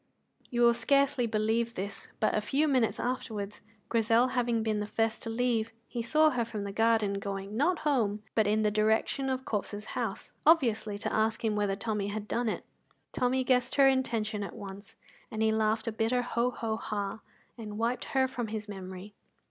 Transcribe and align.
You 0.49 0.61
will 0.61 0.73
scarcely 0.73 1.27
believe 1.27 1.75
this, 1.75 2.07
but 2.19 2.33
a 2.33 2.41
few 2.41 2.67
minutes 2.67 2.99
afterwards, 2.99 3.61
Grizel 3.87 4.29
having 4.29 4.63
been 4.63 4.79
the 4.79 4.87
first 4.87 5.21
to 5.21 5.29
leave, 5.29 5.71
he 5.87 6.01
saw 6.01 6.31
her 6.31 6.43
from 6.43 6.63
the 6.63 6.71
garden 6.71 7.19
going, 7.19 7.55
not 7.55 7.77
home, 7.85 8.23
but 8.33 8.47
in 8.47 8.63
the 8.63 8.71
direction 8.71 9.29
of 9.29 9.45
Corp's 9.45 9.85
house, 9.85 10.33
obviously 10.43 10.97
to 10.97 11.13
ask 11.13 11.45
him 11.45 11.55
whether 11.55 11.75
Tommy 11.75 12.07
had 12.07 12.27
done 12.27 12.49
it. 12.49 12.65
Tommy 13.11 13.43
guessed 13.43 13.75
her 13.75 13.87
intention 13.87 14.41
at 14.41 14.55
once, 14.55 14.95
and 15.29 15.43
he 15.43 15.51
laughed 15.51 15.85
a 15.85 15.91
bitter 15.91 16.23
ho 16.23 16.49
ho 16.49 16.77
ha, 16.77 17.19
and 17.55 17.77
wiped 17.77 18.05
her 18.05 18.27
from 18.27 18.47
his 18.47 18.67
memory. 18.67 19.13